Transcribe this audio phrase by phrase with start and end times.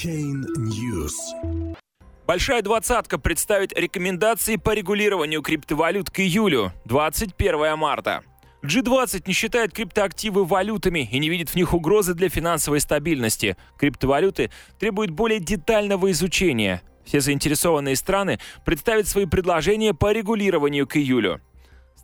[0.00, 1.12] Chain News.
[2.26, 8.22] Большая двадцатка представит рекомендации по регулированию криптовалют к июлю, 21 марта.
[8.62, 13.58] G20 не считает криптоактивы валютами и не видит в них угрозы для финансовой стабильности.
[13.76, 16.80] Криптовалюты требуют более детального изучения.
[17.04, 21.42] Все заинтересованные страны представят свои предложения по регулированию к июлю.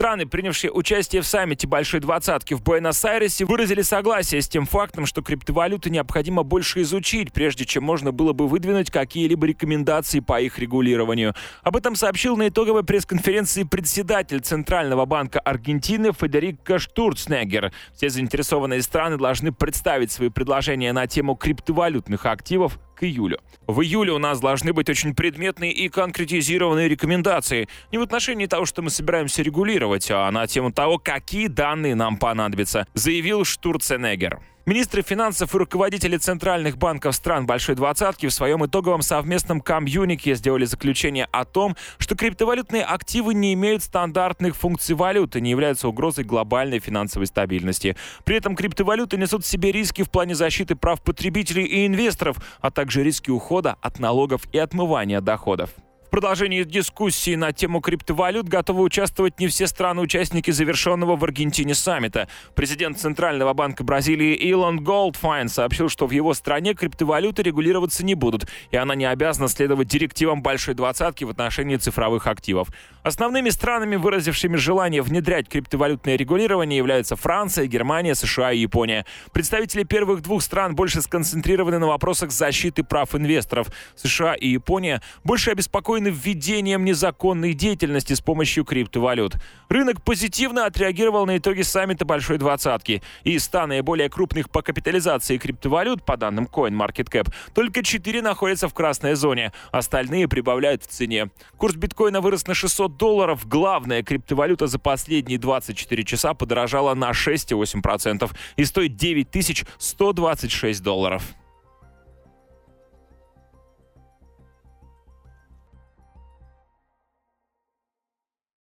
[0.00, 5.20] Страны, принявшие участие в саммите Большой Двадцатки в Буэнос-Айресе, выразили согласие с тем фактом, что
[5.20, 11.34] криптовалюты необходимо больше изучить, прежде чем можно было бы выдвинуть какие-либо рекомендации по их регулированию.
[11.62, 17.70] Об этом сообщил на итоговой пресс-конференции председатель Центрального банка Аргентины Федерико Штурцнегер.
[17.94, 23.40] Все заинтересованные страны должны представить свои предложения на тему криптовалютных активов к июлю.
[23.66, 27.66] В июле у нас должны быть очень предметные и конкретизированные рекомендации.
[27.92, 32.18] Не в отношении того, что мы собираемся регулировать, а на тему того, какие данные нам
[32.18, 34.40] понадобятся, заявил Штурценеггер.
[34.70, 40.64] Министры финансов и руководители центральных банков стран Большой Двадцатки в своем итоговом совместном комьюнике сделали
[40.64, 46.22] заключение о том, что криптовалютные активы не имеют стандартных функций валюты, и не являются угрозой
[46.22, 47.96] глобальной финансовой стабильности.
[48.22, 52.70] При этом криптовалюты несут в себе риски в плане защиты прав потребителей и инвесторов, а
[52.70, 55.70] также риски ухода от налогов и отмывания доходов.
[56.10, 62.26] В продолжении дискуссии на тему криптовалют готовы участвовать не все страны-участники завершенного в Аргентине саммита.
[62.56, 68.48] Президент Центрального банка Бразилии Илон Голдфайн сообщил, что в его стране криптовалюты регулироваться не будут,
[68.72, 72.70] и она не обязана следовать директивам Большой Двадцатки в отношении цифровых активов.
[73.04, 79.06] Основными странами, выразившими желание внедрять криптовалютное регулирование, являются Франция, Германия, США и Япония.
[79.32, 83.68] Представители первых двух стран больше сконцентрированы на вопросах защиты прав инвесторов.
[83.94, 89.36] США и Япония больше обеспокоены обеспокоены введением незаконной деятельности с помощью криптовалют.
[89.68, 93.02] Рынок позитивно отреагировал на итоги саммита Большой Двадцатки.
[93.24, 99.14] Из 100 наиболее крупных по капитализации криптовалют, по данным CoinMarketCap, только 4 находятся в красной
[99.14, 101.30] зоне, остальные прибавляют в цене.
[101.56, 103.46] Курс биткоина вырос на 600 долларов.
[103.46, 111.22] Главная криптовалюта за последние 24 часа подорожала на 6,8% и стоит 9126 долларов.